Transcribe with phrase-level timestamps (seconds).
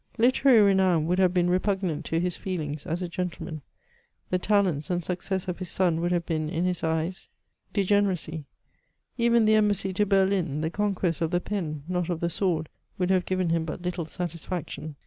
[0.17, 3.61] Literary renown would have been repugnant to his feelings as a gentleman;
[4.31, 7.27] the talents and success of his son would have been, in his eyes,
[7.75, 8.45] degeneivcy;
[9.19, 12.65] even the embassy to Berlin, the conquests of the pen, not of the i^^ord,
[12.97, 14.95] would haye given him but little satisfiiction.